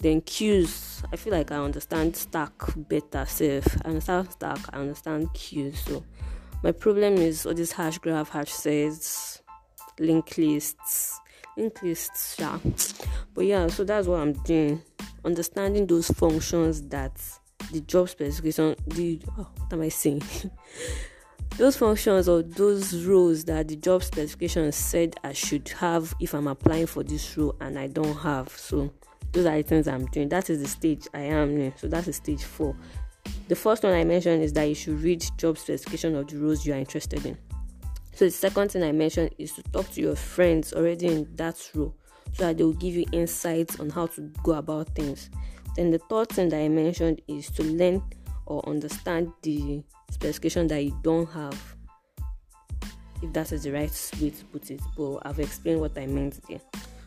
Then 0.00 0.20
queues, 0.20 1.02
I 1.12 1.16
feel 1.16 1.32
like 1.32 1.50
I 1.50 1.56
understand 1.56 2.14
stack 2.14 2.52
better 2.76 3.24
self. 3.26 3.66
I 3.84 3.88
understand 3.88 4.30
stack, 4.30 4.58
I 4.72 4.78
understand 4.78 5.32
queues. 5.34 5.80
So 5.80 6.04
my 6.62 6.70
problem 6.70 7.14
is 7.14 7.44
all 7.44 7.54
this 7.54 7.72
hash 7.72 7.98
graph, 7.98 8.30
hash 8.30 8.52
sets, 8.52 9.42
linked 9.98 10.38
lists, 10.38 11.18
linked 11.56 11.82
lists, 11.82 12.36
yeah. 12.38 12.58
But 13.34 13.46
yeah, 13.46 13.66
so 13.66 13.82
that's 13.82 14.06
what 14.06 14.20
I'm 14.20 14.34
doing 14.34 14.82
understanding 15.28 15.86
those 15.86 16.08
functions 16.08 16.80
that 16.88 17.12
the 17.70 17.82
job 17.82 18.08
specification 18.08 18.74
the 18.86 19.20
oh, 19.38 19.46
what 19.56 19.72
am 19.74 19.82
I 19.82 19.90
saying? 19.90 20.22
those 21.58 21.76
functions 21.76 22.30
or 22.30 22.42
those 22.42 23.04
roles 23.04 23.44
that 23.44 23.68
the 23.68 23.76
job 23.76 24.02
specification 24.02 24.72
said 24.72 25.16
I 25.22 25.34
should 25.34 25.68
have 25.68 26.14
if 26.18 26.32
I'm 26.32 26.46
applying 26.46 26.86
for 26.86 27.02
this 27.02 27.36
role 27.36 27.54
and 27.60 27.78
I 27.78 27.88
don't 27.88 28.16
have. 28.16 28.48
So 28.48 28.90
those 29.32 29.44
are 29.44 29.56
the 29.58 29.62
things 29.62 29.86
I'm 29.86 30.06
doing. 30.06 30.30
That 30.30 30.48
is 30.48 30.62
the 30.62 30.68
stage 30.68 31.06
I 31.12 31.20
am 31.20 31.58
in. 31.58 31.74
So 31.76 31.88
that's 31.88 32.16
stage 32.16 32.42
four. 32.42 32.74
The 33.48 33.56
first 33.56 33.82
one 33.82 33.92
I 33.92 34.04
mentioned 34.04 34.42
is 34.42 34.54
that 34.54 34.64
you 34.64 34.74
should 34.74 35.02
read 35.02 35.22
job 35.36 35.58
specification 35.58 36.14
of 36.14 36.26
the 36.28 36.38
roles 36.38 36.64
you 36.64 36.72
are 36.72 36.78
interested 36.78 37.26
in. 37.26 37.36
So 38.14 38.24
the 38.24 38.30
second 38.30 38.70
thing 38.70 38.82
I 38.82 38.92
mentioned 38.92 39.34
is 39.36 39.52
to 39.52 39.62
talk 39.64 39.90
to 39.90 40.00
your 40.00 40.16
friends 40.16 40.72
already 40.72 41.08
in 41.08 41.28
that 41.36 41.70
role 41.74 41.94
so 42.38 42.44
that 42.46 42.58
they 42.58 42.64
will 42.64 42.72
give 42.74 42.94
you 42.94 43.04
insights 43.12 43.80
on 43.80 43.90
how 43.90 44.06
to 44.06 44.22
go 44.42 44.52
about 44.52 44.88
things. 44.94 45.28
Then 45.76 45.90
the 45.90 45.98
third 45.98 46.28
thing 46.28 46.48
that 46.50 46.60
I 46.60 46.68
mentioned 46.68 47.20
is 47.28 47.50
to 47.50 47.64
learn 47.64 48.02
or 48.46 48.66
understand 48.68 49.32
the 49.42 49.82
specification 50.10 50.68
that 50.68 50.82
you 50.82 50.96
don't 51.02 51.28
have. 51.30 51.76
If 53.20 53.32
that 53.32 53.50
is 53.50 53.64
the 53.64 53.72
right 53.72 54.10
way 54.20 54.30
to 54.30 54.44
put 54.46 54.70
it, 54.70 54.80
but 54.96 55.18
I've 55.22 55.40
explained 55.40 55.80
what 55.80 55.98
I 55.98 56.06
meant 56.06 56.40
there. 56.48 56.60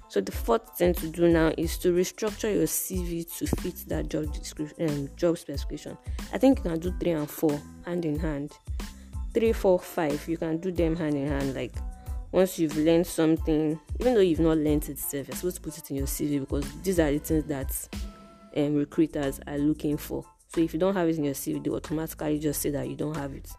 So 0.09 0.19
the 0.19 0.33
fourth 0.33 0.77
thing 0.77 0.93
to 0.95 1.07
do 1.07 1.29
now 1.29 1.53
is 1.57 1.77
to 1.79 1.93
restructure 1.93 2.53
your 2.53 2.67
CV 2.67 3.25
to 3.38 3.47
fit 3.61 3.85
that 3.88 4.09
job 4.09 4.33
description, 4.33 4.89
um, 4.89 5.09
job 5.15 5.38
specification. 5.38 5.97
I 6.33 6.38
think 6.38 6.57
you 6.57 6.63
can 6.63 6.79
do 6.79 6.93
three 7.00 7.11
and 7.11 7.29
four 7.29 7.61
hand 7.85 8.03
in 8.03 8.19
hand. 8.19 8.51
Three, 9.33 9.53
four, 9.53 9.79
five. 9.79 10.27
You 10.27 10.35
can 10.35 10.57
do 10.57 10.69
them 10.69 10.97
hand 10.97 11.15
in 11.15 11.27
hand. 11.27 11.55
Like 11.55 11.71
once 12.31 12.57
you've 12.57 12.77
learned 12.77 13.05
something, 13.05 13.79
even 14.00 14.13
though 14.13 14.21
you've 14.21 14.39
not 14.39 14.57
learned 14.57 14.83
it 14.83 14.89
itself, 14.89 15.27
you're 15.27 15.35
supposed 15.35 15.57
to 15.57 15.61
put 15.61 15.77
it 15.77 15.89
in 15.91 15.97
your 15.97 16.07
CV 16.07 16.39
because 16.39 16.65
these 16.81 17.00
are 17.00 17.11
the 17.11 17.19
things 17.19 17.43
that 17.45 17.89
um, 18.55 18.75
recruiters 18.75 19.39
are 19.47 19.57
looking 19.57 19.97
for. 19.97 20.25
So 20.47 20.61
if 20.61 20.73
you 20.73 20.79
don't 20.79 20.95
have 20.95 21.07
it 21.07 21.17
in 21.17 21.25
your 21.25 21.33
CV, 21.33 21.63
they 21.63 21.69
automatically 21.69 22.39
just 22.39 22.61
say 22.61 22.69
that 22.71 22.89
you 22.89 22.95
don't 22.95 23.15
have 23.15 23.33
it. 23.33 23.50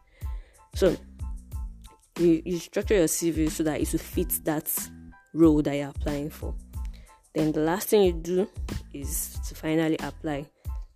So 0.74 0.96
you, 2.18 2.42
you 2.44 2.58
structure 2.58 2.94
your 2.94 3.06
CV 3.06 3.50
so 3.50 3.62
that 3.64 3.80
it 3.80 3.92
will 3.92 3.98
fit 3.98 4.40
that 4.44 4.70
role 5.34 5.62
that 5.62 5.74
you're 5.74 5.88
applying 5.88 6.30
for. 6.30 6.54
Then 7.34 7.52
the 7.52 7.60
last 7.60 7.88
thing 7.88 8.02
you 8.02 8.12
do 8.12 8.48
is 8.92 9.38
to 9.48 9.54
finally 9.54 9.96
apply. 10.00 10.46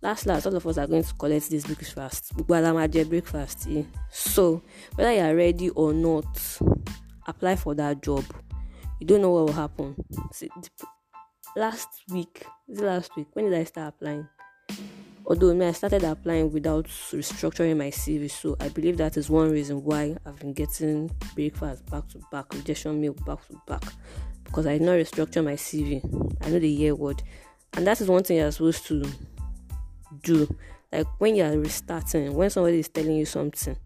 Last, 0.01 0.27
last, 0.27 0.45
all 0.45 0.55
of 0.55 0.67
us 0.67 0.77
are 0.77 0.85
going 0.85 1.03
to 1.03 1.13
collect 1.15 1.49
this 1.49 1.65
breakfast. 1.65 2.31
breakfast. 3.09 3.67
So 4.11 4.61
whether 4.93 5.11
you 5.11 5.21
are 5.21 5.35
ready 5.35 5.69
or 5.71 5.93
not, 5.93 6.59
apply 7.27 7.55
for 7.55 7.75
that 7.75 8.01
job 8.01 8.23
you 8.99 9.05
don't 9.05 9.21
know 9.21 9.31
what 9.31 9.45
will 9.45 9.53
happen. 9.53 9.95
See, 10.31 10.49
last 11.55 11.87
week 12.09 12.45
is 12.67 12.79
last 12.79 13.15
week? 13.15 13.27
When 13.33 13.45
did 13.45 13.53
i 13.53 13.63
start 13.63 13.93
applying? 13.95 14.27
Although 15.25 15.53
me 15.53 15.65
i 15.67 15.71
started 15.71 16.03
applying 16.03 16.51
without 16.51 16.85
restructuring 16.85 17.75
my 17.77 17.89
cv 17.89 18.31
so 18.31 18.55
i 18.61 18.69
believe 18.69 18.95
that 18.95 19.17
is 19.17 19.29
one 19.29 19.51
reason 19.51 19.83
why 19.83 20.15
i've 20.25 20.39
been 20.39 20.53
getting 20.53 21.11
breakfast 21.35 21.85
back 21.91 22.07
to 22.07 22.21
back 22.31 22.45
rejection 22.53 23.01
mail 23.01 23.13
back 23.25 23.45
to 23.45 23.61
back 23.67 23.83
because 24.45 24.65
i 24.65 24.77
did 24.77 24.83
not 24.83 24.93
restructure 24.93 25.43
my 25.43 25.55
cv 25.55 25.99
i 26.45 26.49
know 26.49 26.59
the 26.59 26.69
year 26.69 26.95
word. 26.95 27.21
And 27.73 27.85
that 27.85 27.99
is 27.99 28.07
one 28.07 28.23
thing 28.23 28.37
you're 28.37 28.51
supposed 28.51 28.87
to 28.87 29.03
do. 30.23 30.47
Like 30.93 31.07
when 31.17 31.35
you're 31.35 31.59
restarting 31.59 32.33
when 32.33 32.49
somebody 32.49 32.79
is 32.79 32.87
telling 32.87 33.17
you 33.17 33.25
something 33.25 33.77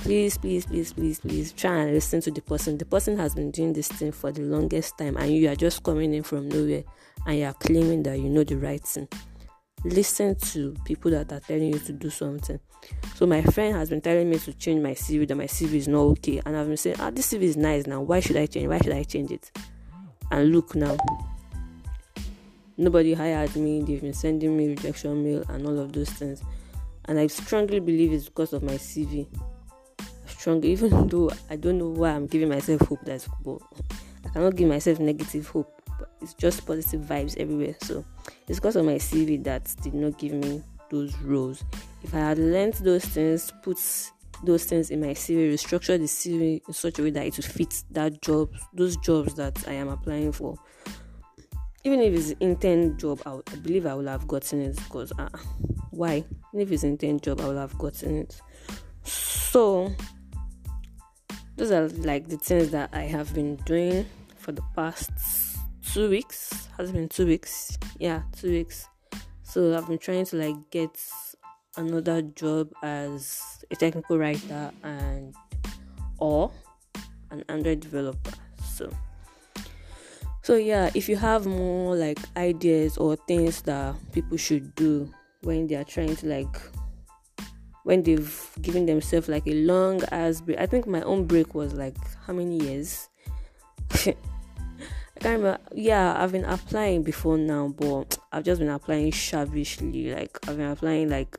please 0.00 0.38
please 0.38 0.64
please 0.66 0.92
please 0.92 1.20
please 1.20 1.52
try 1.52 1.76
and 1.82 1.92
listen 1.92 2.20
to 2.22 2.30
the 2.30 2.40
person. 2.40 2.78
The 2.78 2.84
person 2.84 3.18
has 3.18 3.34
been 3.34 3.50
doing 3.50 3.72
this 3.72 3.88
thing 3.88 4.12
for 4.12 4.32
the 4.32 4.42
longest 4.42 4.96
time 4.96 5.16
and 5.16 5.30
you 5.30 5.48
are 5.50 5.54
just 5.54 5.82
coming 5.82 6.14
in 6.14 6.22
from 6.22 6.48
nowhere 6.48 6.84
and 7.26 7.38
you 7.38 7.44
are 7.44 7.54
claiming 7.54 8.02
that 8.04 8.18
you 8.18 8.30
know 8.30 8.42
the 8.42 8.56
right 8.56 8.82
thing. 8.82 9.08
Listen 9.84 10.34
to 10.36 10.74
people 10.84 11.10
that 11.10 11.32
are 11.32 11.40
telling 11.40 11.72
you 11.72 11.78
to 11.80 11.92
do 11.92 12.08
something. 12.10 12.58
So 13.14 13.26
my 13.26 13.42
friend 13.42 13.76
has 13.76 13.90
been 13.90 14.00
telling 14.00 14.30
me 14.30 14.38
to 14.38 14.54
change 14.54 14.82
my 14.82 14.92
cv 14.92 15.28
that 15.28 15.36
my 15.36 15.44
cv 15.44 15.74
is 15.74 15.88
not 15.88 16.00
okay. 16.00 16.40
And 16.46 16.56
i've 16.56 16.66
been 16.66 16.76
saying 16.76 16.96
ah 16.98 17.10
this 17.10 17.32
cv 17.32 17.42
is 17.42 17.56
nice 17.56 17.86
now. 17.86 18.00
Why 18.00 18.20
should 18.20 18.36
i 18.36 18.46
change? 18.46 18.68
Why 18.68 18.78
should 18.78 18.92
i 18.92 19.02
change 19.02 19.30
it? 19.30 19.50
And 20.30 20.50
look 20.50 20.74
now 20.74 20.96
nobody 22.78 23.12
hired 23.12 23.54
me. 23.56 23.82
They've 23.82 24.00
been 24.00 24.14
sending 24.14 24.56
me 24.56 24.68
rejection 24.68 25.22
mail 25.22 25.44
and 25.50 25.66
all 25.66 25.78
of 25.78 25.92
those 25.92 26.10
things. 26.10 26.42
And 27.04 27.18
i 27.18 27.26
strongly 27.26 27.80
believe 27.80 28.12
it's 28.12 28.26
because 28.26 28.54
of 28.54 28.62
my 28.62 28.74
cv 28.74 29.26
strong, 30.40 30.64
even 30.64 31.06
though 31.08 31.30
I 31.50 31.56
don't 31.56 31.78
know 31.78 31.88
why 31.88 32.10
I'm 32.10 32.26
giving 32.26 32.48
myself 32.48 32.80
hope 32.82 33.00
that's 33.04 33.28
but 33.44 33.58
I 34.24 34.30
cannot 34.30 34.56
give 34.56 34.68
myself 34.68 34.98
negative 34.98 35.46
hope. 35.48 35.76
It's 36.22 36.34
just 36.34 36.66
positive 36.66 37.02
vibes 37.02 37.36
everywhere. 37.38 37.74
So 37.82 38.04
it's 38.48 38.58
because 38.58 38.76
of 38.76 38.84
my 38.84 38.94
CV 38.94 39.42
that 39.44 39.74
did 39.82 39.94
not 39.94 40.18
give 40.18 40.32
me 40.32 40.62
those 40.90 41.16
roles. 41.18 41.64
If 42.02 42.14
I 42.14 42.18
had 42.18 42.38
learned 42.38 42.74
those 42.74 43.04
things, 43.04 43.52
put 43.62 43.78
those 44.42 44.64
things 44.64 44.90
in 44.90 45.00
my 45.00 45.08
CV, 45.08 45.52
restructure 45.52 45.98
the 45.98 46.04
CV 46.04 46.62
in 46.66 46.72
such 46.74 46.98
a 46.98 47.02
way 47.02 47.10
that 47.10 47.26
it 47.26 47.36
would 47.36 47.44
fit 47.44 47.82
that 47.90 48.22
job, 48.22 48.50
those 48.72 48.96
jobs 48.96 49.34
that 49.34 49.68
I 49.68 49.72
am 49.72 49.88
applying 49.88 50.32
for. 50.32 50.56
Even 51.84 52.00
if 52.00 52.14
it's 52.14 52.30
an 52.30 52.36
intern 52.40 52.98
job, 52.98 53.20
I, 53.24 53.40
believe 53.56 53.86
I 53.86 53.94
will 53.94 54.08
have 54.08 54.26
gotten 54.26 54.60
it 54.62 54.76
because 54.76 55.12
uh, 55.18 55.28
why? 55.90 56.24
Even 56.52 56.60
if 56.60 56.72
it's 56.72 56.82
an 56.82 56.90
intern 56.90 57.20
job, 57.20 57.40
I 57.40 57.48
will 57.48 57.58
have 57.58 57.76
gotten 57.78 58.18
it. 58.18 58.40
So 59.02 59.92
those 61.60 61.72
are 61.72 61.88
like 62.06 62.26
the 62.26 62.38
things 62.38 62.70
that 62.70 62.88
I 62.94 63.02
have 63.02 63.34
been 63.34 63.56
doing 63.66 64.06
for 64.38 64.50
the 64.50 64.62
past 64.74 65.10
two 65.92 66.08
weeks. 66.08 66.68
Has 66.78 66.90
been 66.90 67.06
two 67.06 67.26
weeks? 67.26 67.76
Yeah, 67.98 68.22
two 68.34 68.50
weeks. 68.50 68.88
So 69.42 69.76
I've 69.76 69.86
been 69.86 69.98
trying 69.98 70.24
to 70.24 70.36
like 70.36 70.56
get 70.70 70.98
another 71.76 72.22
job 72.22 72.72
as 72.82 73.62
a 73.70 73.76
technical 73.76 74.16
writer 74.16 74.70
and 74.82 75.34
or 76.18 76.50
an 77.30 77.44
Android 77.50 77.80
developer. 77.80 78.32
So 78.64 78.90
so 80.42 80.56
yeah, 80.56 80.90
if 80.94 81.10
you 81.10 81.16
have 81.16 81.44
more 81.44 81.94
like 81.94 82.18
ideas 82.38 82.96
or 82.96 83.16
things 83.16 83.60
that 83.62 83.96
people 84.12 84.38
should 84.38 84.74
do 84.76 85.12
when 85.42 85.66
they 85.66 85.74
are 85.74 85.84
trying 85.84 86.16
to 86.16 86.26
like 86.26 86.56
when 87.84 88.02
they've 88.02 88.50
given 88.60 88.86
themselves 88.86 89.28
like 89.28 89.46
a 89.46 89.54
long 89.54 90.02
ass 90.10 90.40
break. 90.40 90.58
I 90.58 90.66
think 90.66 90.86
my 90.86 91.02
own 91.02 91.26
break 91.26 91.54
was 91.54 91.74
like 91.74 91.96
how 92.26 92.32
many 92.32 92.58
years? 92.58 93.08
I 93.92 94.14
can't 95.18 95.36
remember. 95.38 95.58
Yeah, 95.74 96.14
I've 96.16 96.32
been 96.32 96.44
applying 96.44 97.02
before 97.02 97.36
now, 97.36 97.68
but 97.68 98.18
I've 98.32 98.44
just 98.44 98.58
been 98.58 98.70
applying 98.70 99.12
shavishly. 99.12 100.14
Like 100.14 100.38
I've 100.48 100.56
been 100.56 100.70
applying 100.70 101.10
like 101.10 101.36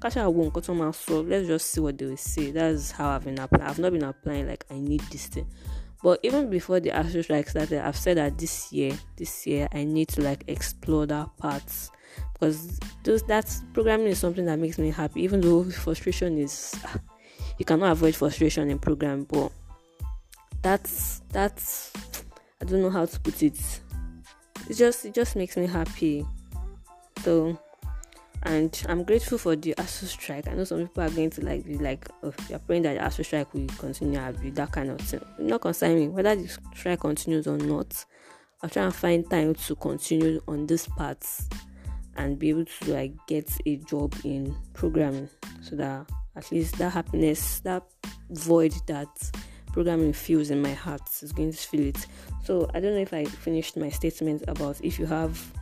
Kasha 0.00 0.20
I 0.20 0.26
won't 0.26 0.52
cut 0.52 0.68
on 0.68 0.78
my 0.78 0.90
so 0.90 1.20
let's 1.20 1.46
just 1.46 1.70
see 1.70 1.80
what 1.80 1.96
they 1.96 2.06
will 2.06 2.16
say. 2.16 2.50
That's 2.50 2.90
how 2.90 3.08
I've 3.08 3.24
been 3.24 3.38
applying. 3.38 3.64
I've 3.64 3.78
not 3.78 3.92
been 3.92 4.04
applying 4.04 4.48
like 4.48 4.66
I 4.70 4.78
need 4.78 5.00
this 5.10 5.26
thing. 5.26 5.46
But 6.02 6.20
even 6.22 6.50
before 6.50 6.80
the 6.80 6.90
ASUU 6.90 7.24
strike 7.24 7.48
started, 7.48 7.82
I've 7.82 7.96
said 7.96 8.18
that 8.18 8.36
this 8.36 8.70
year, 8.70 8.92
this 9.16 9.46
year 9.46 9.68
I 9.72 9.84
need 9.84 10.08
to 10.08 10.20
like 10.20 10.44
explore 10.48 11.06
that 11.06 11.34
parts 11.38 11.90
because 12.34 12.78
those 13.04 13.22
that 13.24 13.50
programming 13.72 14.08
is 14.08 14.18
something 14.18 14.44
that 14.44 14.58
makes 14.58 14.78
me 14.78 14.90
happy. 14.90 15.22
Even 15.22 15.40
though 15.40 15.64
frustration 15.64 16.36
is, 16.38 16.74
you 17.58 17.64
cannot 17.64 17.92
avoid 17.92 18.14
frustration 18.14 18.70
in 18.70 18.78
program, 18.78 19.24
but 19.24 19.50
that's 20.62 21.22
that's 21.30 21.92
I 22.60 22.64
don't 22.64 22.82
know 22.82 22.90
how 22.90 23.06
to 23.06 23.20
put 23.20 23.42
it. 23.42 23.58
It 24.68 24.74
just 24.74 25.04
it 25.04 25.14
just 25.14 25.36
makes 25.36 25.56
me 25.56 25.66
happy. 25.66 26.26
So 27.22 27.58
and 28.42 28.84
I'm 28.88 29.04
grateful 29.04 29.38
for 29.38 29.56
the 29.56 29.74
ASUU 29.78 30.04
strike. 30.06 30.48
I 30.48 30.52
know 30.52 30.64
some 30.64 30.80
people 30.80 31.02
are 31.02 31.10
going 31.10 31.30
to 31.30 31.44
like 31.44 31.64
be 31.64 31.78
like, 31.78 32.06
oh, 32.22 32.34
you're 32.50 32.58
praying 32.58 32.82
that 32.82 32.94
the 32.94 33.00
ASUU 33.00 33.24
strike 33.24 33.54
will 33.54 33.66
continue, 33.78 34.18
I'll 34.18 34.34
be 34.34 34.50
that 34.50 34.70
kind 34.72 34.90
of 34.90 35.00
thing. 35.00 35.20
not 35.38 35.62
concerning 35.62 35.98
me 35.98 36.08
whether 36.08 36.36
the 36.36 36.48
strike 36.74 37.00
continues 37.00 37.46
or 37.46 37.56
not. 37.56 38.04
I'll 38.62 38.70
try 38.70 38.84
and 38.84 38.94
find 38.94 39.28
time 39.28 39.54
to 39.54 39.74
continue 39.76 40.40
on 40.48 40.66
this 40.66 40.86
path 40.88 41.48
and 42.16 42.38
be 42.38 42.50
able 42.50 42.64
to 42.64 42.94
like 42.94 43.12
get 43.26 43.50
a 43.66 43.76
job 43.76 44.14
in 44.24 44.54
programming 44.72 45.28
so 45.62 45.76
that 45.76 46.08
at 46.36 46.50
least 46.50 46.78
that 46.78 46.90
happiness, 46.90 47.60
that 47.60 47.84
void 48.30 48.74
that 48.86 49.08
programming 49.72 50.12
feels 50.12 50.50
in 50.50 50.62
my 50.62 50.72
heart 50.72 51.02
is 51.22 51.32
going 51.32 51.52
to 51.52 51.58
feel 51.58 51.86
it. 51.88 52.06
So 52.44 52.68
I 52.74 52.80
don't 52.80 52.94
know 52.94 53.00
if 53.00 53.12
I 53.12 53.24
finished 53.24 53.76
my 53.76 53.88
statement 53.88 54.44
about 54.48 54.80
if 54.82 54.98
you 54.98 55.06
have 55.06 55.52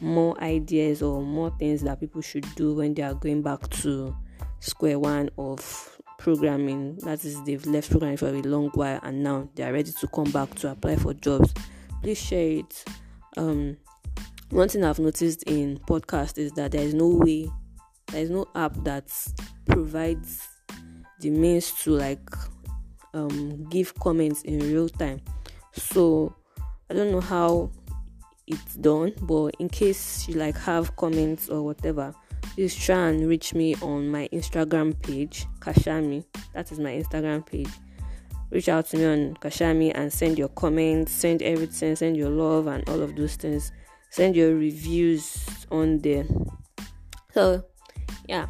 more 0.00 0.40
ideas 0.42 1.02
or 1.02 1.22
more 1.22 1.50
things 1.58 1.82
that 1.82 2.00
people 2.00 2.20
should 2.20 2.46
do 2.54 2.74
when 2.74 2.94
they 2.94 3.02
are 3.02 3.14
going 3.14 3.42
back 3.42 3.68
to 3.68 4.14
square 4.60 4.98
one 4.98 5.30
of 5.38 5.98
programming. 6.18 6.96
That 6.98 7.24
is, 7.24 7.42
they've 7.44 7.64
left 7.66 7.90
programming 7.90 8.16
for 8.16 8.28
a 8.28 8.42
long 8.42 8.70
while 8.74 9.00
and 9.02 9.22
now 9.22 9.48
they 9.54 9.64
are 9.64 9.72
ready 9.72 9.92
to 9.92 10.08
come 10.08 10.30
back 10.30 10.54
to 10.56 10.70
apply 10.70 10.96
for 10.96 11.14
jobs. 11.14 11.52
Please 12.02 12.18
share 12.18 12.50
it. 12.58 12.84
Um, 13.36 13.76
one 14.50 14.68
thing 14.68 14.84
I've 14.84 14.98
noticed 14.98 15.44
in 15.44 15.78
podcast 15.78 16.38
is 16.38 16.52
that 16.52 16.72
there 16.72 16.82
is 16.82 16.92
no 16.92 17.08
way, 17.08 17.48
there 18.08 18.22
is 18.22 18.30
no 18.30 18.46
app 18.54 18.74
that 18.84 19.10
provides 19.66 20.46
the 21.20 21.30
means 21.30 21.72
to 21.84 21.92
like 21.92 22.28
um, 23.14 23.64
give 23.70 23.94
comments 23.94 24.42
in 24.42 24.58
real 24.58 24.88
time. 24.88 25.20
So 25.72 26.34
I 26.90 26.94
don't 26.94 27.12
know 27.12 27.20
how 27.20 27.70
it's 28.46 28.74
done, 28.74 29.12
but 29.22 29.54
in 29.60 29.68
case 29.68 30.28
you 30.28 30.34
like 30.34 30.56
have 30.58 30.96
comments 30.96 31.48
or 31.48 31.62
whatever, 31.62 32.12
please 32.42 32.74
try 32.74 33.08
and 33.08 33.28
reach 33.28 33.54
me 33.54 33.76
on 33.76 34.08
my 34.08 34.28
Instagram 34.32 35.00
page, 35.00 35.46
Kashami. 35.60 36.24
That 36.54 36.72
is 36.72 36.80
my 36.80 36.90
Instagram 36.90 37.46
page. 37.46 37.70
Reach 38.50 38.68
out 38.68 38.86
to 38.86 38.96
me 38.96 39.04
on 39.04 39.34
Kashami 39.36 39.92
and 39.94 40.12
send 40.12 40.36
your 40.36 40.48
comments, 40.48 41.12
send 41.12 41.40
everything, 41.40 41.94
send 41.94 42.16
your 42.16 42.30
love 42.30 42.66
and 42.66 42.86
all 42.88 43.00
of 43.00 43.14
those 43.14 43.36
things. 43.36 43.70
Send 44.10 44.36
your 44.36 44.54
reviews 44.54 45.38
on 45.70 45.98
there. 45.98 46.26
So, 47.32 47.64
yeah. 48.28 48.46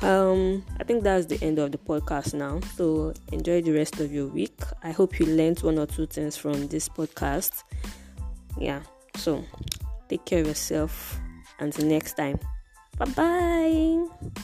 Um 0.00 0.64
i 0.80 0.84
think 0.84 1.04
that's 1.04 1.26
the 1.26 1.38
end 1.42 1.60
of 1.60 1.70
the 1.70 1.78
podcast 1.78 2.34
now. 2.34 2.58
So 2.76 3.14
enjoy 3.30 3.62
the 3.62 3.72
rest 3.72 4.00
of 4.00 4.12
your 4.12 4.26
week. 4.26 4.58
I 4.82 4.90
hope 4.90 5.20
you 5.20 5.26
learned 5.26 5.60
one 5.60 5.78
or 5.78 5.86
two 5.86 6.06
things 6.06 6.36
from 6.36 6.66
this 6.68 6.88
podcast. 6.88 7.62
Yeah 8.58 8.82
so 9.16 9.44
take 10.08 10.24
care 10.24 10.40
of 10.40 10.48
yourself 10.48 11.20
until 11.60 11.86
next 11.86 12.14
time. 12.14 12.40
Bye 12.98 13.06
bye 13.16 14.42